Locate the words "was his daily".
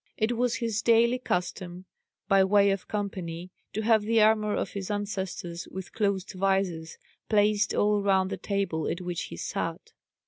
0.35-1.19